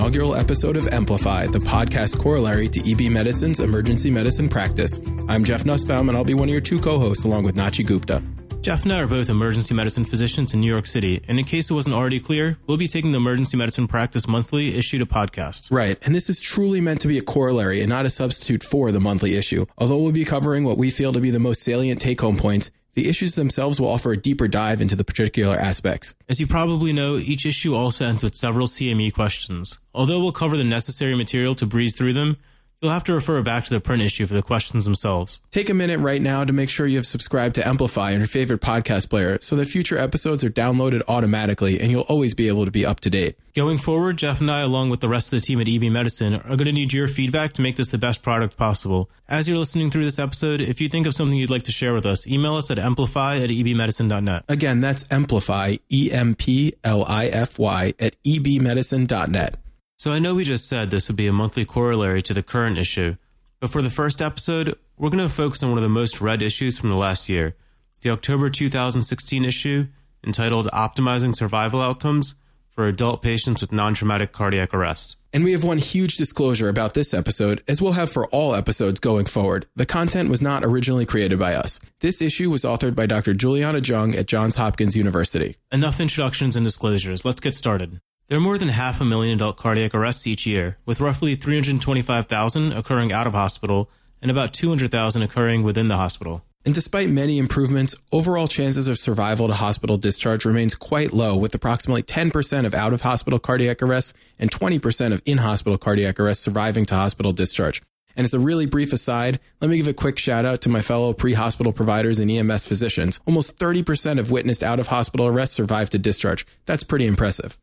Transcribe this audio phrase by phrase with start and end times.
[0.00, 4.98] inaugural episode of Amplify, the podcast corollary to EB Medicine's emergency medicine practice.
[5.28, 7.86] I'm Jeff Nusbaum, and I'll be one of your two co hosts along with Nachi
[7.86, 8.22] Gupta.
[8.62, 11.68] Jeff and I are both emergency medicine physicians in New York City, and in case
[11.68, 15.70] it wasn't already clear, we'll be taking the Emergency Medicine Practice Monthly issue to podcast.
[15.70, 18.92] Right, and this is truly meant to be a corollary and not a substitute for
[18.92, 19.66] the monthly issue.
[19.76, 22.70] Although we'll be covering what we feel to be the most salient take home points,
[22.94, 26.14] the issues themselves will offer a deeper dive into the particular aspects.
[26.28, 29.78] As you probably know, each issue also ends with several CME questions.
[29.94, 32.36] Although we'll cover the necessary material to breeze through them,
[32.80, 35.40] you'll have to refer back to the print issue for the questions themselves.
[35.50, 38.26] Take a minute right now to make sure you have subscribed to Amplify on your
[38.26, 42.64] favorite podcast player so that future episodes are downloaded automatically and you'll always be able
[42.64, 43.36] to be up to date.
[43.54, 46.34] Going forward, Jeff and I, along with the rest of the team at EB Medicine,
[46.34, 49.10] are going to need your feedback to make this the best product possible.
[49.28, 51.92] As you're listening through this episode, if you think of something you'd like to share
[51.92, 54.44] with us, email us at amplify at ebmedicine.net.
[54.48, 59.56] Again, that's Amplify, E M P L I F Y, at ebmedicine.net.
[60.00, 62.78] So I know we just said this would be a monthly corollary to the current
[62.78, 63.16] issue,
[63.60, 66.40] but for the first episode, we're going to focus on one of the most read
[66.40, 67.54] issues from the last year,
[68.00, 69.88] the October 2016 issue
[70.26, 72.34] entitled Optimizing Survival Outcomes
[72.66, 75.18] for Adult Patients with Non-Traumatic Cardiac Arrest.
[75.34, 79.00] And we have one huge disclosure about this episode, as we'll have for all episodes
[79.00, 79.66] going forward.
[79.76, 81.78] The content was not originally created by us.
[82.00, 83.34] This issue was authored by Dr.
[83.34, 85.58] Julianna Jung at Johns Hopkins University.
[85.70, 87.22] Enough introductions and disclosures.
[87.22, 88.00] Let's get started.
[88.30, 92.72] There are more than half a million adult cardiac arrests each year, with roughly 325,000
[92.72, 93.90] occurring out of hospital
[94.22, 96.44] and about 200,000 occurring within the hospital.
[96.64, 101.52] And despite many improvements, overall chances of survival to hospital discharge remains quite low, with
[101.56, 106.44] approximately 10% of out of hospital cardiac arrests and 20% of in hospital cardiac arrests
[106.44, 107.82] surviving to hospital discharge.
[108.14, 110.82] And as a really brief aside, let me give a quick shout out to my
[110.82, 113.18] fellow pre hospital providers and EMS physicians.
[113.26, 116.46] Almost 30% of witnessed out of hospital arrests survive to discharge.
[116.66, 117.58] That's pretty impressive.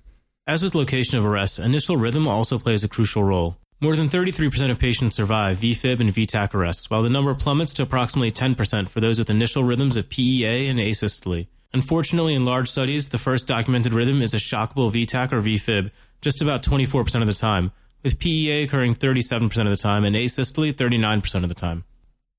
[0.48, 3.58] As with location of arrest, initial rhythm also plays a crucial role.
[3.82, 7.84] More than 33% of patients survive VFib and VTach arrests, while the number plummets to
[7.84, 11.48] approximately 10% for those with initial rhythms of PEA and asystole.
[11.74, 15.92] Unfortunately, in large studies, the first documented rhythm is a shockable VTach or VFib,
[16.22, 20.72] just about 24% of the time, with PEA occurring 37% of the time and asystole
[20.72, 21.84] 39% of the time.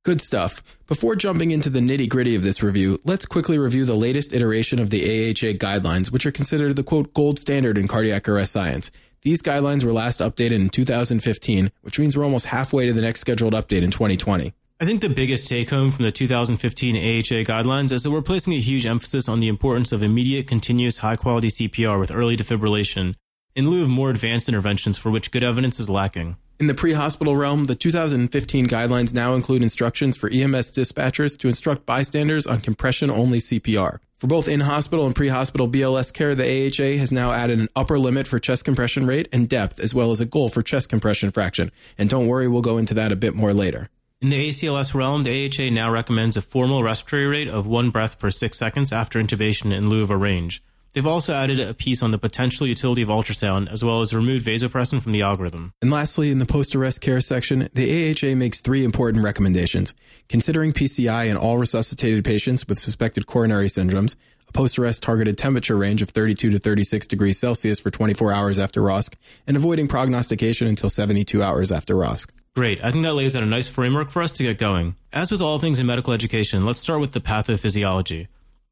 [0.09, 0.63] Good stuff.
[0.87, 4.79] Before jumping into the nitty gritty of this review, let's quickly review the latest iteration
[4.79, 8.91] of the AHA guidelines, which are considered the quote gold standard in cardiac arrest science.
[9.21, 13.21] These guidelines were last updated in 2015, which means we're almost halfway to the next
[13.21, 14.55] scheduled update in 2020.
[14.81, 18.55] I think the biggest take home from the 2015 AHA guidelines is that we're placing
[18.55, 23.15] a huge emphasis on the importance of immediate, continuous, high quality CPR with early defibrillation
[23.55, 26.39] in lieu of more advanced interventions for which good evidence is lacking.
[26.61, 31.47] In the pre hospital realm, the 2015 guidelines now include instructions for EMS dispatchers to
[31.47, 34.01] instruct bystanders on compression only CPR.
[34.17, 37.69] For both in hospital and pre hospital BLS care, the AHA has now added an
[37.77, 40.89] upper limit for chest compression rate and depth, as well as a goal for chest
[40.89, 41.71] compression fraction.
[41.97, 43.89] And don't worry, we'll go into that a bit more later.
[44.21, 48.19] In the ACLS realm, the AHA now recommends a formal respiratory rate of one breath
[48.19, 50.61] per six seconds after intubation in lieu of a range.
[50.93, 54.47] They've also added a piece on the potential utility of ultrasound, as well as removed
[54.47, 55.73] vasopressin from the algorithm.
[55.83, 59.95] And lastly, in the post arrest care section, the AHA makes three important recommendations.
[60.29, 64.17] Considering PCI in all resuscitated patients with suspected coronary syndromes,
[64.49, 68.59] a post arrest targeted temperature range of 32 to 36 degrees Celsius for 24 hours
[68.59, 69.15] after ROSC,
[69.47, 72.31] and avoiding prognostication until 72 hours after ROSC.
[72.57, 72.83] Great.
[72.83, 74.97] I think that lays out a nice framework for us to get going.
[75.13, 78.27] As with all things in medical education, let's start with the pathophysiology.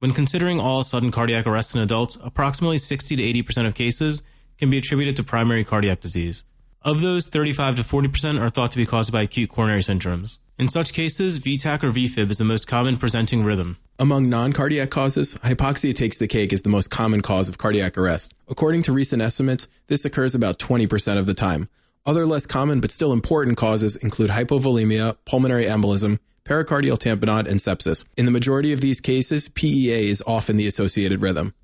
[0.06, 4.22] When considering all sudden cardiac arrests in adults, approximately 60 to 80% of cases
[4.56, 6.44] can be attributed to primary cardiac disease.
[6.82, 10.38] Of those, 35 to 40% are thought to be caused by acute coronary syndromes.
[10.60, 13.78] In such cases, VTach or VFib is the most common presenting rhythm.
[13.98, 17.98] Among non cardiac causes, hypoxia takes the cake as the most common cause of cardiac
[17.98, 18.32] arrest.
[18.46, 21.68] According to recent estimates, this occurs about 20% of the time.
[22.06, 28.04] Other less common but still important causes include hypovolemia, pulmonary embolism, pericardial tamponade, and sepsis.
[28.16, 31.54] In the majority of these cases, PEA is often the associated rhythm.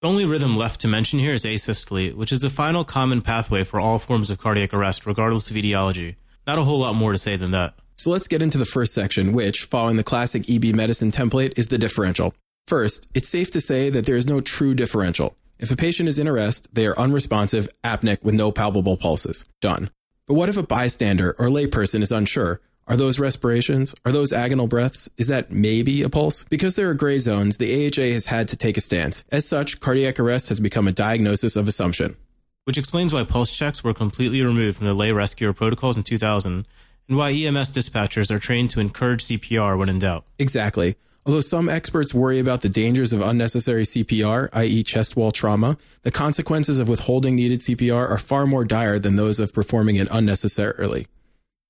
[0.00, 3.64] The only rhythm left to mention here is asystole, which is the final common pathway
[3.64, 6.16] for all forms of cardiac arrest, regardless of etiology.
[6.46, 7.74] Not a whole lot more to say than that.
[7.96, 11.68] So let's get into the first section, which, following the classic EB medicine template, is
[11.68, 12.32] the differential.
[12.66, 15.36] First, it's safe to say that there is no true differential.
[15.58, 19.44] If a patient is in arrest, they are unresponsive, apneic, with no palpable pulses.
[19.60, 19.90] Done.
[20.26, 22.62] But what if a bystander or layperson is unsure?
[22.90, 23.94] Are those respirations?
[24.04, 25.08] Are those agonal breaths?
[25.16, 26.42] Is that maybe a pulse?
[26.50, 29.22] Because there are gray zones, the AHA has had to take a stance.
[29.30, 32.16] As such, cardiac arrest has become a diagnosis of assumption.
[32.64, 36.66] Which explains why pulse checks were completely removed from the lay rescuer protocols in 2000
[37.08, 40.24] and why EMS dispatchers are trained to encourage CPR when in doubt.
[40.40, 40.96] Exactly.
[41.24, 46.10] Although some experts worry about the dangers of unnecessary CPR, i.e., chest wall trauma, the
[46.10, 51.06] consequences of withholding needed CPR are far more dire than those of performing it unnecessarily.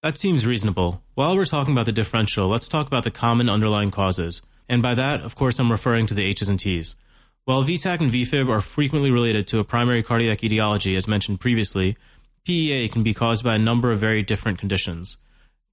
[0.02, 1.02] That seems reasonable.
[1.14, 4.40] While we're talking about the differential, let's talk about the common underlying causes.
[4.66, 6.96] And by that, of course, I'm referring to the H's and T's.
[7.44, 11.98] While VTach and VFib are frequently related to a primary cardiac etiology, as mentioned previously,
[12.46, 15.18] PEA can be caused by a number of very different conditions.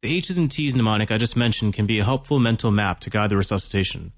[0.01, 3.09] The H's and T's mnemonic I just mentioned can be a helpful mental map to
[3.09, 4.11] guide the resuscitation.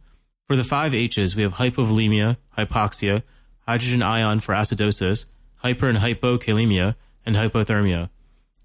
[0.47, 3.21] For the five H's, we have hypovolemia, hypoxia,
[3.67, 5.25] hydrogen ion for acidosis,
[5.57, 6.95] hyper and hypokalemia,
[7.27, 8.09] and hypothermia.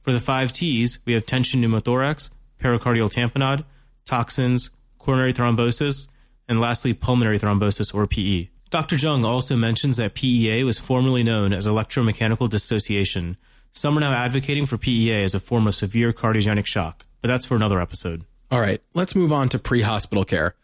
[0.05, 2.31] For the five T's, we have tension pneumothorax,
[2.61, 3.65] pericardial tamponade,
[4.05, 6.07] toxins, coronary thrombosis,
[6.49, 8.49] and lastly, pulmonary thrombosis or PE.
[8.71, 8.97] Dr.
[8.97, 13.37] Jung also mentions that PEA was formerly known as electromechanical dissociation,
[13.77, 17.45] some are now advocating for PEA as a form of severe cardiogenic shock, but that's
[17.45, 18.25] for another episode.
[18.51, 20.55] All right, let's move on to pre hospital care.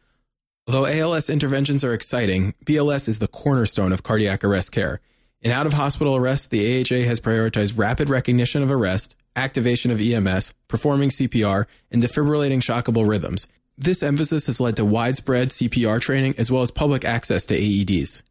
[0.68, 5.00] Although ALS interventions are exciting, BLS is the cornerstone of cardiac arrest care.
[5.42, 10.00] In out of hospital arrest, the AHA has prioritized rapid recognition of arrest, activation of
[10.00, 13.48] EMS, performing CPR, and defibrillating shockable rhythms.
[13.76, 18.22] This emphasis has led to widespread CPR training as well as public access to AEDs.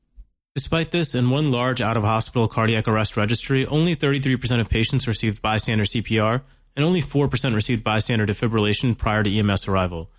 [0.56, 5.08] Despite this, in one large out of hospital cardiac arrest registry, only 33% of patients
[5.08, 6.44] received bystander CPR
[6.76, 10.12] and only 4% received bystander defibrillation prior to EMS arrival.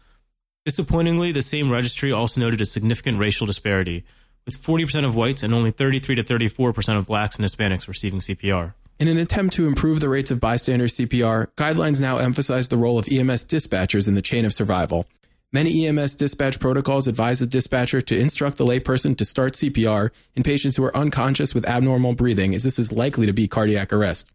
[0.65, 4.05] Disappointingly, the same registry also noted a significant racial disparity,
[4.45, 8.75] with 40% of whites and only 33 to 34% of blacks and Hispanics receiving CPR.
[9.00, 12.99] In an attempt to improve the rates of bystander CPR, guidelines now emphasize the role
[12.99, 15.06] of EMS dispatchers in the chain of survival.
[15.52, 20.43] Many EMS dispatch protocols advise the dispatcher to instruct the layperson to start CPR in
[20.43, 24.31] patients who are unconscious with abnormal breathing, as this is likely to be cardiac arrest.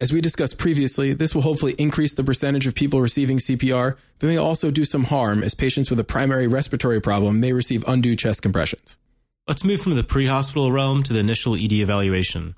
[0.00, 4.26] As we discussed previously, this will hopefully increase the percentage of people receiving CPR, but
[4.26, 8.16] may also do some harm as patients with a primary respiratory problem may receive undue
[8.16, 8.98] chest compressions.
[9.46, 12.56] Let's move from the pre hospital realm to the initial ED evaluation.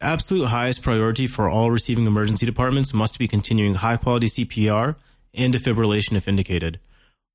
[0.00, 4.94] Absolute highest priority for all receiving emergency departments must be continuing high quality CPR
[5.34, 6.78] and defibrillation if indicated.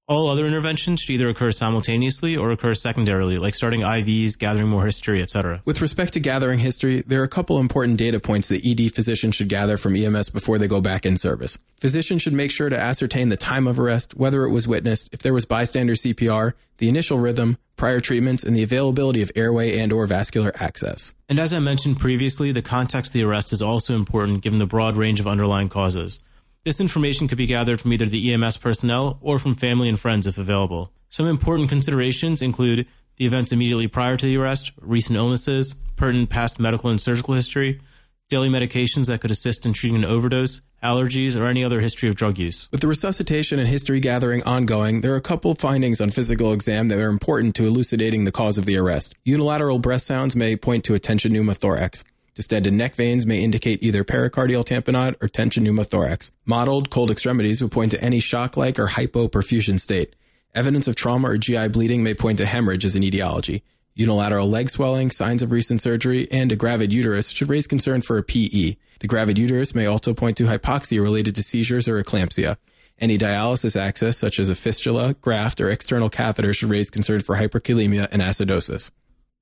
[0.06, 4.86] All other interventions should either occur simultaneously or occur secondarily, like starting IVs, gathering more
[4.86, 5.62] history, etc.
[5.64, 9.34] With respect to gathering history, there are a couple important data points that ED physicians
[9.34, 11.58] should gather from EMS before they go back in service.
[11.80, 15.22] Physicians should make sure to ascertain the time of arrest, whether it was witnessed, if
[15.22, 19.94] there was bystander CPR, the initial rhythm, prior treatments, and the availability of airway and
[19.94, 21.14] or vascular access.
[21.30, 24.66] And as I mentioned previously, the context of the arrest is also important given the
[24.66, 26.20] broad range of underlying causes.
[26.66, 30.28] This information could be gathered from either the EMS personnel or from family and friends
[30.28, 30.94] if available.
[31.10, 32.88] Some important considerations include
[33.18, 37.82] the events immediately prior to the arrest, recent illnesses, pertinent past medical and surgical history,
[38.30, 42.16] daily medications that could assist in treating an overdose, allergies, or any other history of
[42.16, 42.70] drug use.
[42.72, 46.88] With the resuscitation and history gathering ongoing, there are a couple findings on physical exam
[46.88, 49.16] that are important to elucidating the cause of the arrest.
[49.26, 52.06] Unilateral breath sounds may point to a tension pneumothorax.
[52.36, 56.32] Distended neck veins may indicate either pericardial tamponade or tension pneumothorax.
[56.46, 60.16] Mottled cold extremities would point to any shock-like or hypoperfusion state.
[60.56, 63.64] Evidence of trauma or GI bleeding may point to hemorrhage as an etiology.
[63.94, 68.18] Unilateral leg swelling, signs of recent surgery, and a gravid uterus should raise concern for
[68.18, 68.78] a PE.
[69.00, 72.58] The gravid uterus may also point to hypoxia related to seizures or eclampsia.
[73.00, 77.36] Any dialysis access, such as a fistula, graft, or external catheter, should raise concern for
[77.36, 78.90] hyperkalemia and acidosis.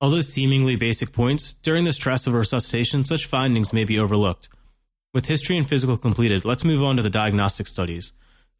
[0.02, 4.48] Although seemingly basic points, during the stress of resuscitation, such findings may be overlooked.
[5.14, 8.10] With history and physical completed, let's move on to the diagnostic studies.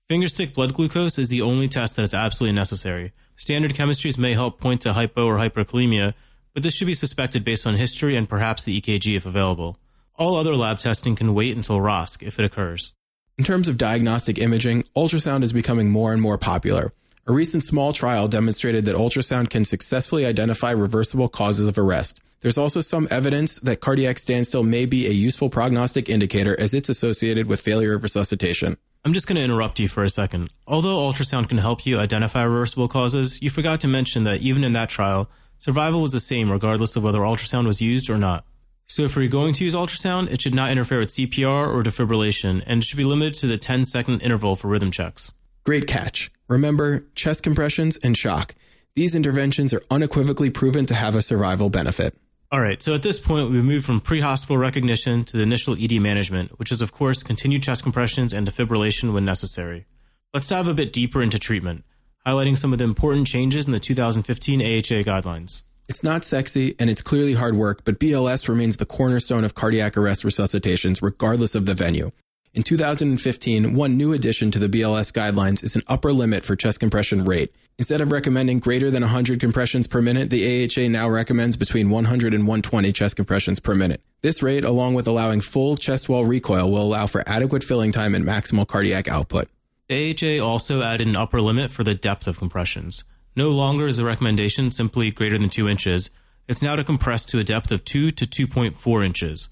[0.08, 3.12] Fingerstick blood glucose is the only test that is absolutely necessary.
[3.34, 6.14] Standard chemistries may help point to hypo or hyperkalemia,
[6.54, 9.78] but this should be suspected based on history and perhaps the EKG if available.
[10.14, 12.92] All other lab testing can wait until ROSC if it occurs.
[13.36, 16.92] In terms of diagnostic imaging, ultrasound is becoming more and more popular.
[17.24, 22.20] A recent small trial demonstrated that ultrasound can successfully identify reversible causes of arrest.
[22.40, 26.88] There's also some evidence that cardiac standstill may be a useful prognostic indicator as it's
[26.88, 28.76] associated with failure of resuscitation.
[29.04, 30.50] I'm just going to interrupt you for a second.
[30.66, 34.72] Although ultrasound can help you identify reversible causes, you forgot to mention that even in
[34.72, 38.44] that trial, survival was the same regardless of whether ultrasound was used or not.
[38.86, 42.64] So if you're going to use ultrasound, it should not interfere with CPR or defibrillation,
[42.66, 45.32] and should be limited to the 10 second interval for rhythm checks.
[45.64, 46.32] Great catch.
[46.48, 48.54] Remember, chest compressions and shock.
[48.96, 52.16] These interventions are unequivocally proven to have a survival benefit.
[52.50, 55.76] All right, so at this point, we've moved from pre hospital recognition to the initial
[55.80, 59.86] ED management, which is, of course, continued chest compressions and defibrillation when necessary.
[60.34, 61.84] Let's dive a bit deeper into treatment,
[62.26, 65.62] highlighting some of the important changes in the 2015 AHA guidelines.
[65.88, 69.96] It's not sexy and it's clearly hard work, but BLS remains the cornerstone of cardiac
[69.96, 72.10] arrest resuscitations, regardless of the venue.
[72.54, 76.80] In 2015, one new addition to the BLS guidelines is an upper limit for chest
[76.80, 77.50] compression rate.
[77.78, 82.34] Instead of recommending greater than 100 compressions per minute, the AHA now recommends between 100
[82.34, 84.02] and 120 chest compressions per minute.
[84.20, 88.14] This rate, along with allowing full chest wall recoil, will allow for adequate filling time
[88.14, 89.48] and maximal cardiac output.
[89.88, 93.04] AHA also added an upper limit for the depth of compressions.
[93.34, 96.10] No longer is the recommendation simply greater than 2 inches.
[96.48, 99.48] It's now to compress to a depth of 2 to 2.4 inches.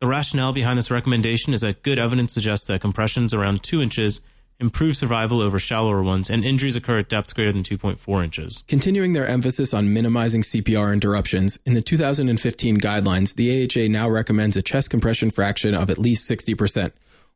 [0.00, 4.22] The rationale behind this recommendation is that good evidence suggests that compressions around 2 inches
[4.58, 8.64] improve survival over shallower ones, and injuries occur at depths greater than 2.4 inches.
[8.66, 14.56] Continuing their emphasis on minimizing CPR interruptions, in the 2015 guidelines, the AHA now recommends
[14.56, 16.92] a chest compression fraction of at least 60%.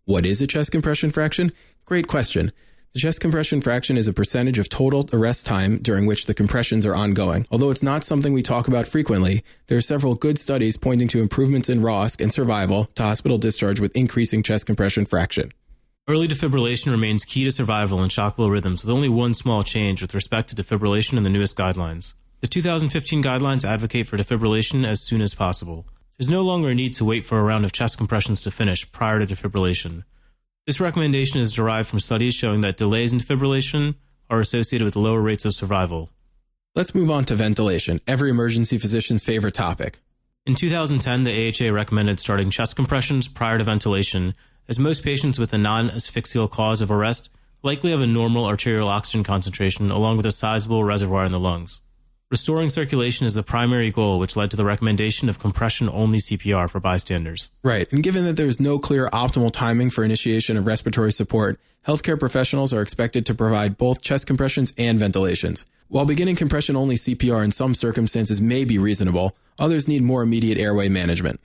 [0.07, 1.53] What is a chest compression fraction?
[1.85, 2.51] Great question.
[2.95, 6.87] The chest compression fraction is a percentage of total arrest time during which the compressions
[6.87, 7.45] are ongoing.
[7.51, 11.21] Although it's not something we talk about frequently, there are several good studies pointing to
[11.21, 15.51] improvements in ROSC and survival to hospital discharge with increasing chest compression fraction.
[16.07, 20.15] Early defibrillation remains key to survival in shock rhythms, with only one small change with
[20.15, 22.13] respect to defibrillation in the newest guidelines.
[22.43, 25.85] The 2015 guidelines advocate for defibrillation as soon as possible.
[26.17, 28.93] There's no longer a need to wait for a round of chest compressions to finish
[28.93, 30.05] prior to defibrillation.
[30.67, 33.97] This recommendation is derived from studies showing that delays in defibrillation
[34.31, 36.09] are associated with lower rates of survival.
[36.75, 40.01] Let's move on to ventilation, every emergency physician's favorite topic.
[40.47, 44.35] In 2010, the AHA recommended starting chest compressions prior to ventilation,
[44.67, 47.29] as most patients with a non asphyxial cause of arrest
[47.63, 51.83] likely have a normal arterial oxygen concentration along with a sizable reservoir in the lungs.
[52.35, 56.69] Restoring circulation is the primary goal, which led to the recommendation of compression only CPR
[56.69, 57.53] for bystanders.
[57.63, 57.87] Right.
[57.93, 62.73] And given that there's no clear optimal timing for initiation of respiratory support, healthcare professionals
[62.73, 65.65] are expected to provide both chest compressions and ventilations.
[65.87, 70.59] While beginning compression only CPR in some circumstances may be reasonable, others need more immediate
[70.59, 71.39] airway management.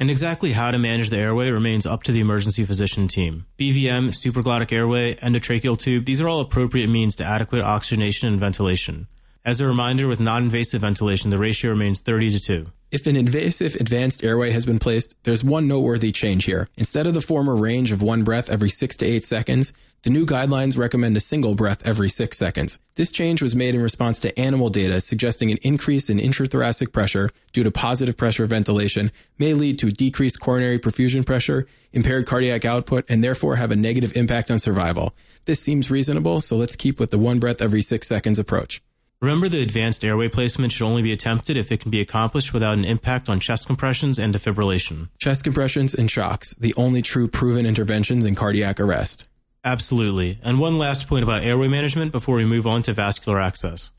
[0.00, 3.46] And exactly how to manage the airway remains up to the emergency physician team.
[3.60, 9.06] BVM, supraglottic airway, endotracheal tube, these are all appropriate means to adequate oxygenation and ventilation.
[9.44, 12.66] As a reminder, with non invasive ventilation, the ratio remains 30 to 2.
[12.92, 16.68] If an invasive advanced airway has been placed, there's one noteworthy change here.
[16.76, 19.72] Instead of the former range of one breath every 6 to 8 seconds,
[20.04, 22.78] the new guidelines recommend a single breath every 6 seconds.
[22.94, 27.28] This change was made in response to animal data suggesting an increase in intrathoracic pressure
[27.52, 33.04] due to positive pressure ventilation may lead to decreased coronary perfusion pressure, impaired cardiac output,
[33.08, 35.16] and therefore have a negative impact on survival.
[35.46, 38.80] This seems reasonable, so let's keep with the one breath every 6 seconds approach.
[39.22, 42.76] Remember, the advanced airway placement should only be attempted if it can be accomplished without
[42.76, 45.10] an impact on chest compressions and defibrillation.
[45.20, 49.28] Chest compressions and shocks, the only true proven interventions in cardiac arrest.
[49.62, 50.40] Absolutely.
[50.42, 53.92] And one last point about airway management before we move on to vascular access.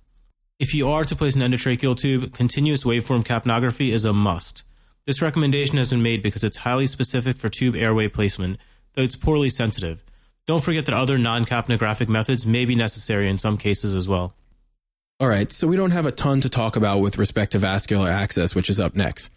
[0.60, 4.64] If you are to place an endotracheal tube, continuous waveform capnography is a must.
[5.06, 8.58] This recommendation has been made because it's highly specific for tube airway placement,
[8.92, 10.04] though it's poorly sensitive.
[10.46, 14.36] Don't forget that other non capnographic methods may be necessary in some cases as well.
[15.24, 18.10] All right, so we don't have a ton to talk about with respect to vascular
[18.10, 19.32] access, which is up next.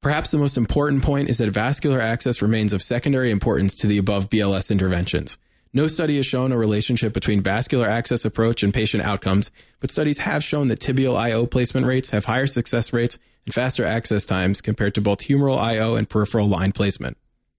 [0.00, 3.98] Perhaps the most important point is that vascular access remains of secondary importance to the
[3.98, 5.38] above BLS interventions.
[5.72, 10.18] No study has shown a relationship between vascular access approach and patient outcomes, but studies
[10.18, 14.60] have shown that tibial IO placement rates have higher success rates and faster access times
[14.60, 17.16] compared to both humeral IO and peripheral line placement.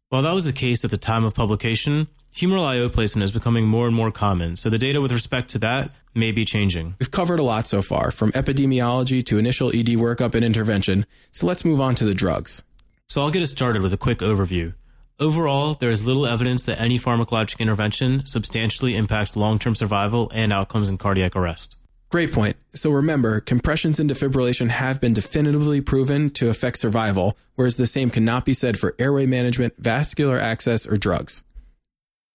[0.08, 3.68] While that was the case at the time of publication, humeral IO placement is becoming
[3.68, 6.96] more and more common, so the data with respect to that may be changing.
[7.00, 11.48] We've covered a lot so far, from epidemiology to initial ED workup and intervention, so
[11.48, 12.64] let's move on to the drugs.
[13.08, 14.74] So I'll get us started with a quick overview.
[15.20, 20.52] Overall, there is little evidence that any pharmacologic intervention substantially impacts long term survival and
[20.52, 21.78] outcomes in cardiac arrest.
[22.10, 22.58] Great point.
[22.76, 28.10] So remember, compressions and defibrillation have been definitively proven to affect survival, whereas the same
[28.10, 31.44] cannot be said for airway management, vascular access, or drugs.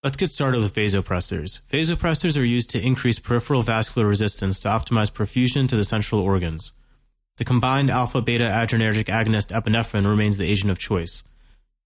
[0.04, 1.60] Let's get started with vasopressors.
[1.72, 6.72] Vasopressors are used to increase peripheral vascular resistance to optimize perfusion to the central organs.
[7.38, 11.24] The combined alpha beta adrenergic agonist epinephrine remains the agent of choice.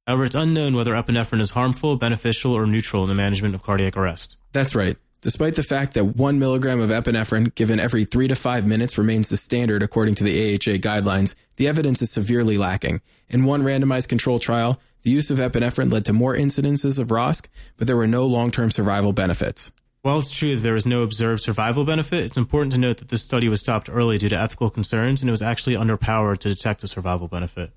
[0.07, 3.97] However, it's unknown whether epinephrine is harmful, beneficial, or neutral in the management of cardiac
[3.97, 4.37] arrest.
[4.53, 4.99] That's right.
[5.23, 9.31] Despite the fact that one milligram of epinephrine given every three to five minutes remains
[9.31, 13.01] the standard according to the AHA guidelines, the evidence is severely lacking.
[13.33, 17.47] In one randomized control trial, the use of epinephrine led to more incidences of ROSC,
[17.79, 19.73] but there were no long-term survival benefits.
[20.03, 23.09] While it's true that there was no observed survival benefit, it's important to note that
[23.09, 26.51] this study was stopped early due to ethical concerns and it was actually underpowered to
[26.51, 27.71] detect a survival benefit.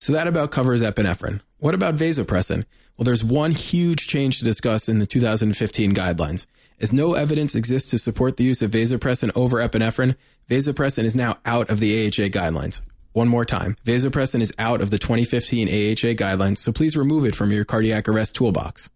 [0.00, 1.40] So that about covers epinephrine.
[1.58, 2.64] What about vasopressin?
[2.96, 6.46] Well, there's one huge change to discuss in the 2015 guidelines.
[6.80, 10.14] As no evidence exists to support the use of vasopressin over epinephrine,
[10.48, 12.80] vasopressin is now out of the AHA guidelines.
[13.14, 17.36] One more time, vasopressin is out of the 2015 AHA guidelines, so please remove it
[17.36, 18.90] from your cardiac arrest toolbox.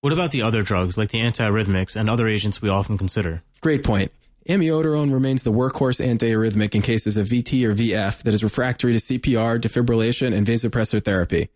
[0.00, 3.44] What about the other drugs, like the antiarrhythmics and other agents we often consider?
[3.60, 4.10] Great point.
[4.48, 8.98] Amiodarone remains the workhorse antiarrhythmic in cases of VT or VF that is refractory to
[8.98, 11.48] CPR, defibrillation, and vasopressor therapy.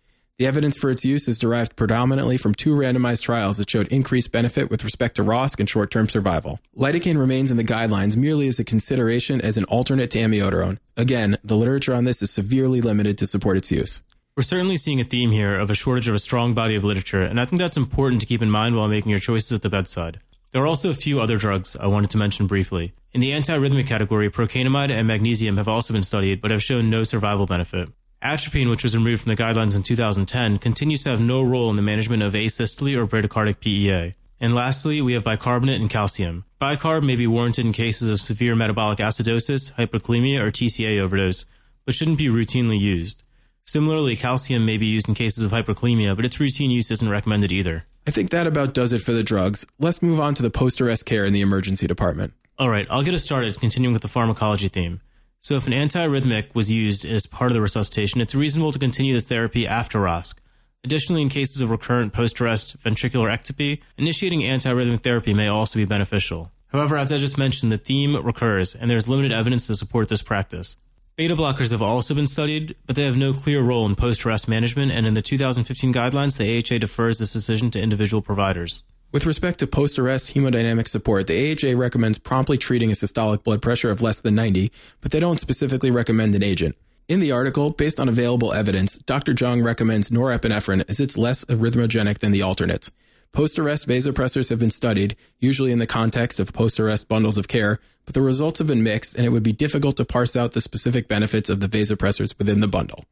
[0.42, 4.32] The evidence for its use is derived predominantly from two randomized trials that showed increased
[4.32, 6.58] benefit with respect to ROSC and short-term survival.
[6.76, 10.78] Lidocaine remains in the guidelines merely as a consideration as an alternate to amiodarone.
[10.96, 14.02] Again, the literature on this is severely limited to support its use.
[14.36, 17.22] We're certainly seeing a theme here of a shortage of a strong body of literature,
[17.22, 19.70] and I think that's important to keep in mind while making your choices at the
[19.70, 20.18] bedside.
[20.50, 22.94] There are also a few other drugs I wanted to mention briefly.
[23.12, 27.04] In the antiarrhythmic category, procainamide and magnesium have also been studied, but have shown no
[27.04, 27.90] survival benefit.
[28.22, 31.76] Atropine, which was removed from the guidelines in 2010, continues to have no role in
[31.76, 34.14] the management of asystole or bradycardic PEA.
[34.38, 36.44] And lastly, we have bicarbonate and calcium.
[36.60, 41.46] Bicarb may be warranted in cases of severe metabolic acidosis, hypokalemia, or TCA overdose,
[41.84, 43.24] but shouldn't be routinely used.
[43.64, 47.50] Similarly, calcium may be used in cases of hyperkalemia, but its routine use isn't recommended
[47.50, 47.86] either.
[48.06, 49.66] I think that about does it for the drugs.
[49.80, 52.34] Let's move on to the post-arrest care in the emergency department.
[52.56, 55.00] All right, I'll get us started continuing with the pharmacology theme.
[55.42, 59.12] So if an antiarrhythmic was used as part of the resuscitation, it's reasonable to continue
[59.12, 60.36] this therapy after ROSC.
[60.84, 66.52] Additionally, in cases of recurrent post-arrest ventricular ectopy, initiating antiarrhythmic therapy may also be beneficial.
[66.68, 70.08] However, as I just mentioned, the theme recurs, and there is limited evidence to support
[70.08, 70.76] this practice.
[71.16, 74.92] Beta blockers have also been studied, but they have no clear role in post-arrest management,
[74.92, 78.84] and in the 2015 guidelines, the AHA defers this decision to individual providers.
[79.12, 83.60] With respect to post arrest hemodynamic support, the AHA recommends promptly treating a systolic blood
[83.60, 86.76] pressure of less than 90, but they don't specifically recommend an agent.
[87.08, 89.34] In the article, based on available evidence, Dr.
[89.38, 92.90] Jung recommends norepinephrine as it's less arrhythmogenic than the alternates.
[93.32, 97.48] Post arrest vasopressors have been studied, usually in the context of post arrest bundles of
[97.48, 100.52] care, but the results have been mixed and it would be difficult to parse out
[100.52, 103.04] the specific benefits of the vasopressors within the bundle.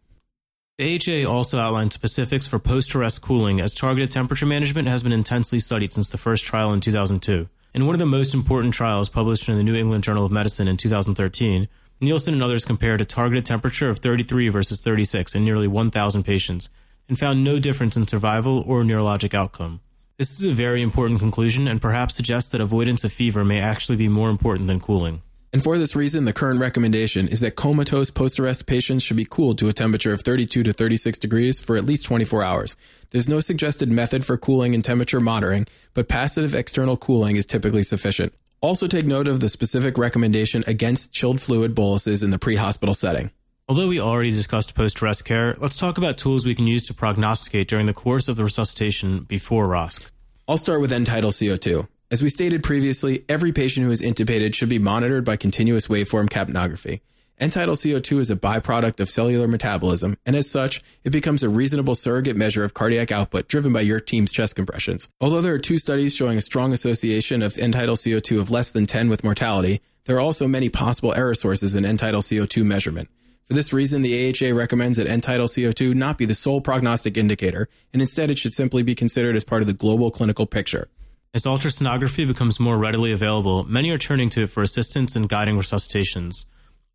[0.80, 5.58] The AHA also outlined specifics for post-arrest cooling as targeted temperature management has been intensely
[5.58, 7.50] studied since the first trial in 2002.
[7.74, 10.68] In one of the most important trials published in the New England Journal of Medicine
[10.68, 11.68] in 2013,
[12.00, 16.70] Nielsen and others compared a targeted temperature of 33 versus 36 in nearly 1,000 patients
[17.10, 19.82] and found no difference in survival or neurologic outcome.
[20.16, 23.96] This is a very important conclusion and perhaps suggests that avoidance of fever may actually
[23.96, 25.20] be more important than cooling.
[25.52, 29.58] And for this reason, the current recommendation is that comatose post-arrest patients should be cooled
[29.58, 32.76] to a temperature of 32 to 36 degrees for at least 24 hours.
[33.10, 37.82] There's no suggested method for cooling and temperature monitoring, but passive external cooling is typically
[37.82, 38.32] sufficient.
[38.60, 43.32] Also take note of the specific recommendation against chilled fluid boluses in the pre-hospital setting.
[43.68, 47.66] Although we already discussed post-arrest care, let's talk about tools we can use to prognosticate
[47.66, 50.06] during the course of the resuscitation before ROSC.
[50.46, 51.88] I'll start with end-tidal CO2.
[52.12, 56.28] As we stated previously, every patient who is intubated should be monitored by continuous waveform
[56.28, 57.02] capnography.
[57.38, 61.94] End-tidal CO2 is a byproduct of cellular metabolism, and as such, it becomes a reasonable
[61.94, 65.08] surrogate measure of cardiac output driven by your team's chest compressions.
[65.20, 68.86] Although there are two studies showing a strong association of end-tidal CO2 of less than
[68.86, 73.08] 10 with mortality, there are also many possible error sources in end-tidal CO2 measurement.
[73.44, 77.68] For this reason, the AHA recommends that end-tidal CO2 not be the sole prognostic indicator,
[77.92, 80.88] and instead it should simply be considered as part of the global clinical picture.
[81.32, 85.56] As ultrasonography becomes more readily available, many are turning to it for assistance in guiding
[85.56, 86.44] resuscitations.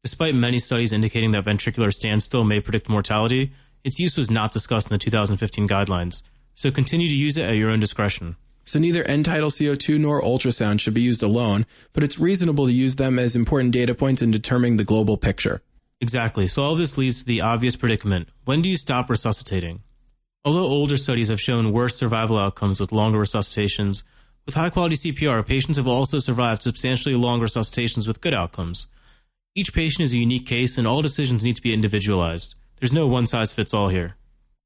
[0.03, 3.53] Despite many studies indicating that ventricular standstill may predict mortality,
[3.85, 6.21] its use was not discussed in the 2015 guidelines,
[6.53, 8.35] so continue to use it at your own discretion.
[8.63, 12.97] So neither end-tidal CO2 nor ultrasound should be used alone, but it's reasonable to use
[12.97, 15.61] them as important data points in determining the global picture.
[16.01, 16.47] Exactly.
[16.47, 18.27] So all of this leads to the obvious predicament.
[18.43, 19.83] When do you stop resuscitating?
[20.43, 24.03] Although older studies have shown worse survival outcomes with longer resuscitations,
[24.45, 28.88] with high quality CPR, patients have also survived substantially longer resuscitations with good outcomes.
[29.55, 32.55] Each patient is a unique case, and all decisions need to be individualized.
[32.79, 34.15] There's no one size fits all here.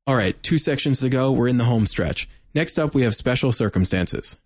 [0.08, 1.32] All right, two sections to go.
[1.32, 2.28] We're in the home stretch.
[2.56, 4.38] Next up, we have special circumstances.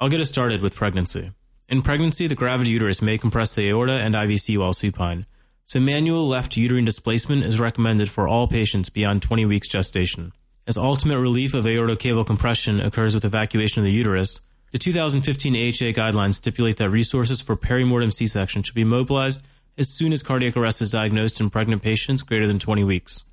[0.00, 1.32] I'll get us started with pregnancy.
[1.68, 5.26] In pregnancy, the gravid uterus may compress the aorta and IVC while supine,
[5.64, 10.32] so manual left uterine displacement is recommended for all patients beyond 20 weeks gestation.
[10.66, 15.92] As ultimate relief of aortocaval compression occurs with evacuation of the uterus, the 2015 AHA
[15.92, 19.40] guidelines stipulate that resources for perimortem C-section should be mobilized
[19.76, 23.24] as soon as cardiac arrest is diagnosed in pregnant patients greater than 20 weeks.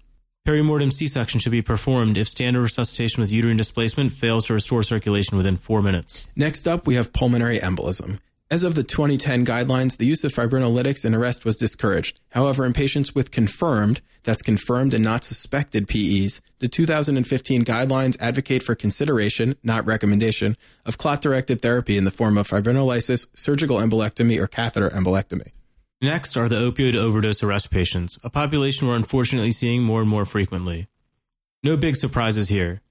[0.47, 5.37] Perimortem C-section should be performed if standard resuscitation with uterine displacement fails to restore circulation
[5.37, 6.27] within 4 minutes.
[6.35, 8.19] Next up, we have pulmonary embolism.
[8.49, 12.21] As of the 2010 guidelines, the use of fibrinolytics in arrest was discouraged.
[12.29, 18.63] However, in patients with confirmed, that's confirmed and not suspected PEs, the 2015 guidelines advocate
[18.63, 20.55] for consideration, not recommendation,
[20.85, 25.51] of clot-directed therapy in the form of fibrinolysis, surgical embolectomy, or catheter embolectomy.
[26.01, 30.25] Next are the opioid overdose arrest patients, a population we're unfortunately seeing more and more
[30.25, 30.87] frequently.
[31.63, 32.81] No big surprises here.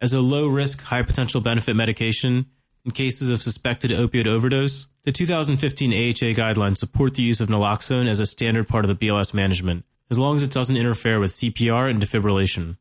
[0.00, 2.46] As a low risk, high potential benefit medication
[2.86, 8.06] in cases of suspected opioid overdose, the 2015 AHA guidelines support the use of naloxone
[8.06, 11.32] as a standard part of the BLS management, as long as it doesn't interfere with
[11.32, 12.76] CPR and defibrillation.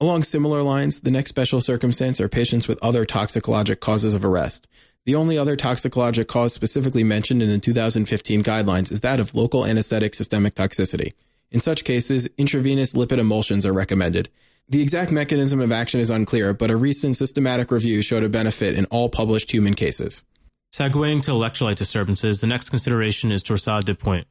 [0.00, 4.66] Along similar lines, the next special circumstance are patients with other toxicologic causes of arrest.
[5.04, 9.66] The only other toxicologic cause specifically mentioned in the 2015 guidelines is that of local
[9.66, 11.12] anesthetic systemic toxicity.
[11.50, 14.30] In such cases, intravenous lipid emulsions are recommended.
[14.70, 18.74] The exact mechanism of action is unclear, but a recent systematic review showed a benefit
[18.74, 20.24] in all published human cases.
[20.72, 24.26] Segueing to electrolyte disturbances, the next consideration is torsade de pointe.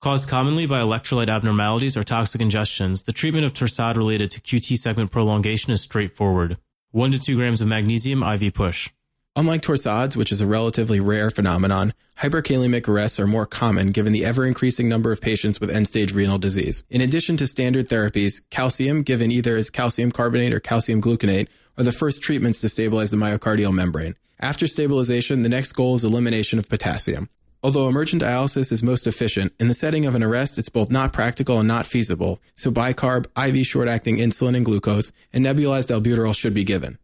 [0.00, 4.76] Caused commonly by electrolyte abnormalities or toxic ingestions, the treatment of torsade related to QT
[4.78, 6.56] segment prolongation is straightforward.
[6.90, 8.90] 1 to 2 grams of magnesium IV push.
[9.36, 14.24] Unlike torsades, which is a relatively rare phenomenon, hyperkalemic arrests are more common given the
[14.24, 16.84] ever increasing number of patients with end stage renal disease.
[16.90, 21.84] In addition to standard therapies, calcium, given either as calcium carbonate or calcium gluconate, are
[21.84, 24.16] the first treatments to stabilize the myocardial membrane.
[24.42, 27.30] After stabilization, the next goal is elimination of potassium.
[27.62, 31.12] Although emergent dialysis is most efficient, in the setting of an arrest, it's both not
[31.12, 36.34] practical and not feasible, so bicarb, IV short acting insulin and glucose, and nebulized albuterol
[36.34, 36.98] should be given.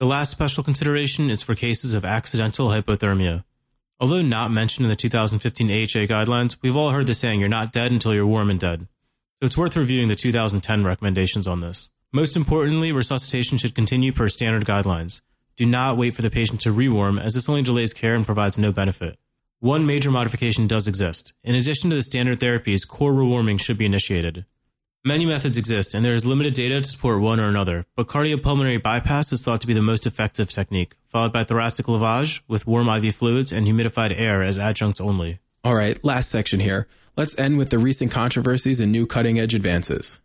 [0.00, 3.44] The last special consideration is for cases of accidental hypothermia.
[4.00, 7.72] Although not mentioned in the 2015 AHA guidelines, we've all heard the saying, you're not
[7.72, 8.88] dead until you're warm and dead.
[9.40, 11.90] So it's worth reviewing the 2010 recommendations on this.
[12.12, 15.20] Most importantly, resuscitation should continue per standard guidelines.
[15.56, 18.58] Do not wait for the patient to rewarm, as this only delays care and provides
[18.58, 19.18] no benefit.
[19.60, 21.32] One major modification does exist.
[21.44, 24.46] In addition to the standard therapies, core rewarming should be initiated.
[25.04, 28.82] Many methods exist, and there is limited data to support one or another, but cardiopulmonary
[28.82, 32.88] bypass is thought to be the most effective technique, followed by thoracic lavage with warm
[32.88, 35.38] IV fluids and humidified air as adjuncts only.
[35.62, 36.88] All right, last section here.
[37.16, 40.18] Let's end with the recent controversies and new cutting edge advances.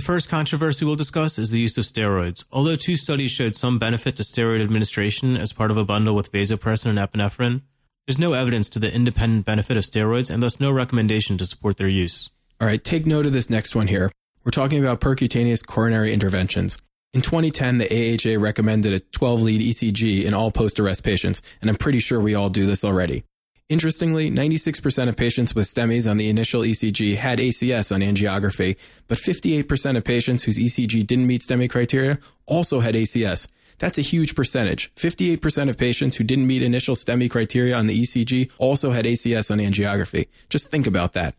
[0.00, 2.44] The first controversy we'll discuss is the use of steroids.
[2.50, 6.32] Although two studies showed some benefit to steroid administration as part of a bundle with
[6.32, 7.60] vasopressin and epinephrine,
[8.06, 11.76] there's no evidence to the independent benefit of steroids and thus no recommendation to support
[11.76, 12.30] their use.
[12.62, 14.10] All right, take note of this next one here.
[14.42, 16.78] We're talking about percutaneous coronary interventions.
[17.12, 21.68] In 2010, the AHA recommended a 12 lead ECG in all post arrest patients, and
[21.68, 23.24] I'm pretty sure we all do this already.
[23.70, 29.16] Interestingly, 96% of patients with STEMIs on the initial ECG had ACS on angiography, but
[29.16, 33.46] 58% of patients whose ECG didn't meet STEMI criteria also had ACS.
[33.78, 34.92] That's a huge percentage.
[34.96, 39.52] 58% of patients who didn't meet initial STEMI criteria on the ECG also had ACS
[39.52, 40.26] on angiography.
[40.48, 41.36] Just think about that.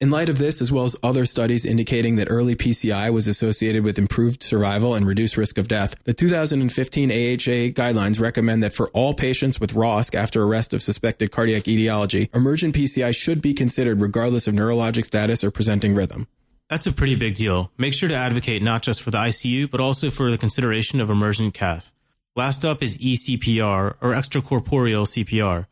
[0.00, 3.82] In light of this, as well as other studies indicating that early PCI was associated
[3.82, 8.90] with improved survival and reduced risk of death, the 2015 AHA guidelines recommend that for
[8.90, 14.00] all patients with ROSC after arrest of suspected cardiac etiology, emergent PCI should be considered
[14.00, 16.28] regardless of neurologic status or presenting rhythm.
[16.70, 17.72] That's a pretty big deal.
[17.76, 21.10] Make sure to advocate not just for the ICU, but also for the consideration of
[21.10, 21.92] emergent cath.
[22.36, 25.66] Last up is eCPR, or extracorporeal CPR.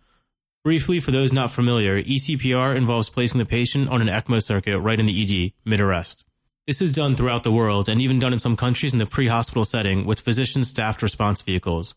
[0.66, 4.98] Briefly, for those not familiar, eCPR involves placing the patient on an ECMO circuit right
[4.98, 6.24] in the ED, mid-arrest.
[6.66, 9.64] This is done throughout the world and even done in some countries in the pre-hospital
[9.64, 11.94] setting with physician-staffed response vehicles.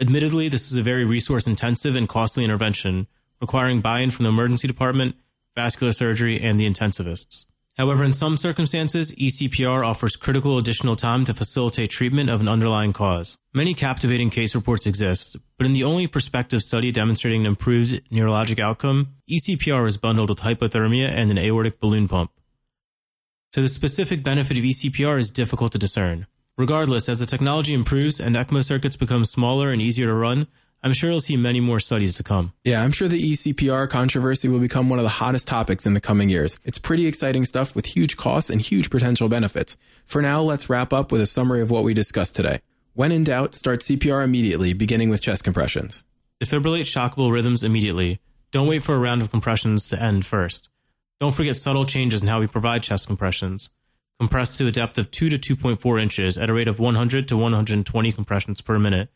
[0.00, 3.08] Admittedly, this is a very resource-intensive and costly intervention,
[3.40, 5.16] requiring buy-in from the emergency department,
[5.56, 7.46] vascular surgery, and the intensivists.
[7.78, 12.92] However, in some circumstances, eCPR offers critical additional time to facilitate treatment of an underlying
[12.92, 13.38] cause.
[13.54, 18.58] Many captivating case reports exist, but in the only prospective study demonstrating an improved neurologic
[18.58, 22.30] outcome, eCPR is bundled with hypothermia and an aortic balloon pump.
[23.52, 26.26] So the specific benefit of eCPR is difficult to discern.
[26.58, 30.46] Regardless, as the technology improves and ECMO circuits become smaller and easier to run,
[30.84, 32.54] I'm sure you'll see many more studies to come.
[32.64, 36.00] Yeah, I'm sure the eCPR controversy will become one of the hottest topics in the
[36.00, 36.58] coming years.
[36.64, 39.76] It's pretty exciting stuff with huge costs and huge potential benefits.
[40.06, 42.62] For now, let's wrap up with a summary of what we discussed today.
[42.94, 46.02] When in doubt, start CPR immediately, beginning with chest compressions.
[46.42, 48.18] Defibrillate shockable rhythms immediately.
[48.50, 50.68] Don't wait for a round of compressions to end first.
[51.20, 53.70] Don't forget subtle changes in how we provide chest compressions.
[54.18, 57.36] Compress to a depth of 2 to 2.4 inches at a rate of 100 to
[57.36, 59.10] 120 compressions per minute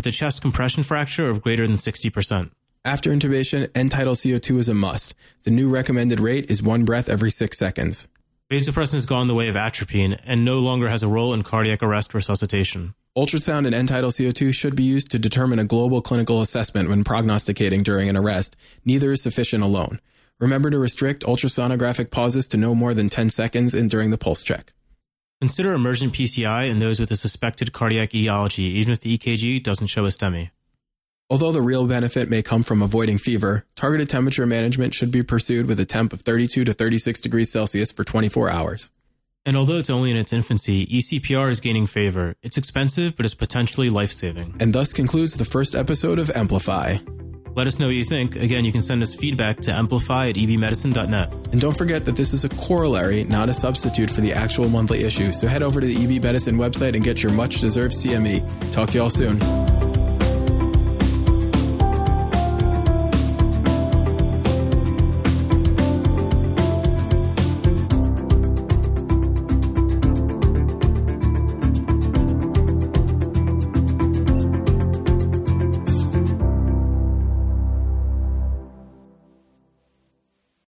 [0.00, 2.50] with a chest compression fraction of greater than 60%.
[2.86, 5.14] After intubation, end tidal CO2 is a must.
[5.42, 8.08] The new recommended rate is one breath every six seconds.
[8.50, 11.82] Vasopressin has gone the way of atropine and no longer has a role in cardiac
[11.82, 12.94] arrest resuscitation.
[13.14, 17.04] Ultrasound and end tidal CO2 should be used to determine a global clinical assessment when
[17.04, 18.56] prognosticating during an arrest.
[18.86, 20.00] Neither is sufficient alone.
[20.38, 24.42] Remember to restrict ultrasonographic pauses to no more than 10 seconds and during the pulse
[24.42, 24.72] check.
[25.40, 29.86] Consider emergent PCI in those with a suspected cardiac etiology, even if the EKG doesn't
[29.86, 30.50] show a STEMI.
[31.30, 35.64] Although the real benefit may come from avoiding fever, targeted temperature management should be pursued
[35.64, 38.90] with a temp of 32 to 36 degrees Celsius for 24 hours.
[39.46, 42.34] And although it's only in its infancy, ECPR is gaining favor.
[42.42, 44.56] It's expensive, but it's potentially life saving.
[44.60, 46.98] And thus concludes the first episode of Amplify.
[47.54, 48.36] Let us know what you think.
[48.36, 51.32] Again, you can send us feedback to amplify at ebmedicine.net.
[51.52, 55.04] And don't forget that this is a corollary, not a substitute for the actual monthly
[55.04, 55.32] issue.
[55.32, 58.72] So head over to the EB Medicine website and get your much deserved CME.
[58.72, 59.89] Talk to y'all soon.